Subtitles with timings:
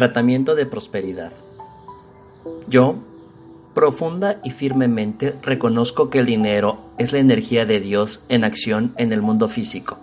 [0.00, 1.30] Tratamiento de prosperidad.
[2.66, 2.96] Yo,
[3.74, 9.12] profunda y firmemente, reconozco que el dinero es la energía de Dios en acción en
[9.12, 9.98] el mundo físico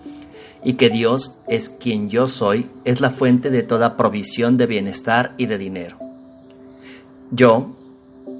[0.63, 5.33] y que Dios es quien yo soy, es la fuente de toda provisión de bienestar
[5.35, 5.97] y de dinero.
[7.31, 7.75] Yo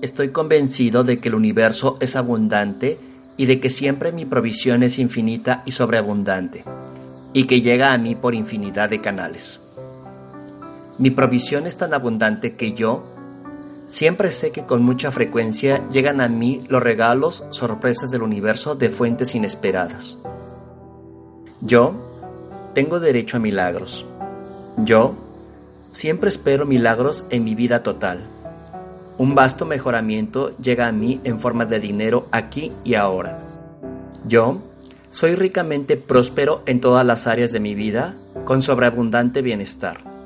[0.04, 3.00] estoy convencido de que el universo es abundante
[3.36, 6.66] y de que siempre mi provisión es infinita y sobreabundante,
[7.34, 9.60] y que llega a mí por infinidad de canales.
[11.00, 13.04] Mi provisión es tan abundante que yo
[13.86, 18.90] siempre sé que con mucha frecuencia llegan a mí los regalos, sorpresas del universo de
[18.90, 20.18] fuentes inesperadas.
[21.62, 21.94] Yo
[22.74, 24.06] tengo derecho a milagros.
[24.78, 25.16] Yo
[25.92, 28.28] siempre espero milagros en mi vida total.
[29.20, 33.42] Un vasto mejoramiento llega a mí en forma de dinero aquí y ahora.
[34.28, 34.62] Yo
[35.12, 40.17] soy ricamente próspero en todas las áreas de mi vida, con sobreabundante bienestar.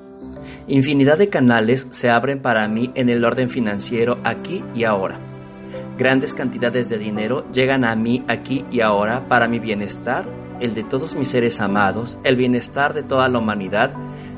[0.67, 5.19] Infinidad de canales se abren para mí en el orden financiero aquí y ahora.
[5.97, 10.25] Grandes cantidades de dinero llegan a mí aquí y ahora para mi bienestar,
[10.59, 13.91] el de todos mis seres amados, el bienestar de toda la humanidad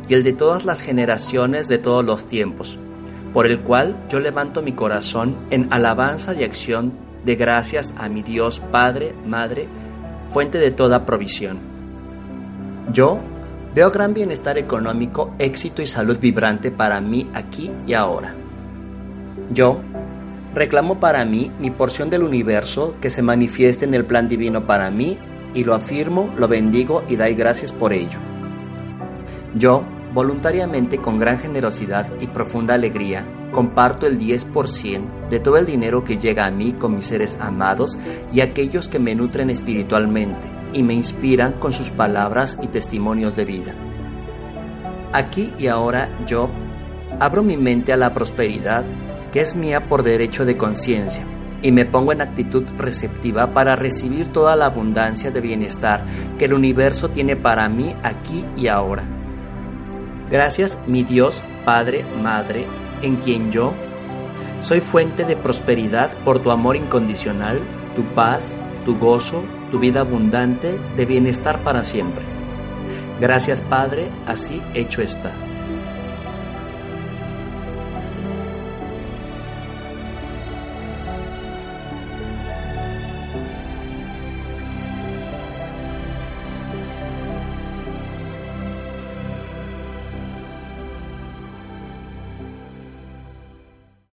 [0.08, 2.78] y el de todas las generaciones de todos los tiempos,
[3.34, 8.22] por el cual yo levanto mi corazón en alabanza y acción de gracias a mi
[8.24, 9.68] Dios Padre, Madre,
[10.30, 11.60] fuente de toda provisión.
[12.92, 13.20] Yo
[13.76, 18.36] Veo gran bienestar económico, éxito y salud vibrante para mí aquí y ahora.
[19.52, 19.80] Yo
[20.54, 24.92] reclamo para mí mi porción del universo que se manifieste en el plan divino para
[24.92, 25.18] mí
[25.56, 28.20] y lo afirmo, lo bendigo y doy gracias por ello.
[29.56, 36.04] Yo, voluntariamente con gran generosidad y profunda alegría, comparto el 10% de todo el dinero
[36.04, 37.98] que llega a mí con mis seres amados
[38.32, 43.46] y aquellos que me nutren espiritualmente y me inspiran con sus palabras y testimonios de
[43.46, 43.74] vida.
[45.14, 46.50] Aquí y ahora yo
[47.20, 48.84] abro mi mente a la prosperidad
[49.32, 51.26] que es mía por derecho de conciencia
[51.62, 56.06] y me pongo en actitud receptiva para recibir toda la abundancia de bienestar
[56.38, 59.04] que el universo tiene para mí aquí y ahora.
[60.30, 62.66] Gracias mi Dios, Padre, Madre,
[63.02, 63.74] en quien yo
[64.60, 67.60] soy fuente de prosperidad por tu amor incondicional,
[67.96, 68.54] tu paz,
[68.86, 72.24] tu gozo, tu vida abundante de bienestar para siempre.
[73.20, 75.32] Gracias Padre, así hecho está.